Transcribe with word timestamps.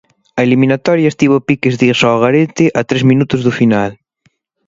A 0.39 0.41
eliminatoria 0.47 1.11
estivo 1.13 1.35
a 1.37 1.45
piques 1.47 1.73
de 1.79 1.85
irse 1.91 2.05
ao 2.07 2.21
garete 2.23 2.65
a 2.79 2.81
tres 2.89 3.03
minutos 3.11 3.39
do 3.45 3.51
final. 3.59 3.89